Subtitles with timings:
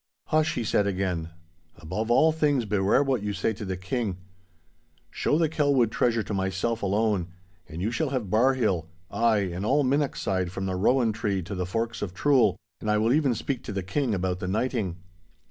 [0.29, 1.29] 'Hush!' he said again,
[1.75, 4.17] 'above all things beware what you say to the King.
[5.11, 7.27] Show the Kelwood treasure to myself alone,
[7.69, 12.01] and you shall have Barrhill—ay, and all Minnochside from the Rowan tree to the forks
[12.01, 14.95] of Trool, and I will even speak to the King about the knighting!